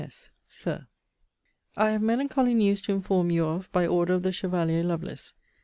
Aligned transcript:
S. 0.03 0.31
SIR, 0.49 0.87
I 1.77 1.91
have 1.91 2.01
melancholy 2.01 2.55
news 2.55 2.81
to 2.81 2.91
inform 2.91 3.29
you 3.29 3.45
of, 3.45 3.71
by 3.71 3.85
order 3.85 4.15
of 4.15 4.23
the 4.23 4.31
Chevalier 4.31 4.81
Lovelace. 4.83 5.33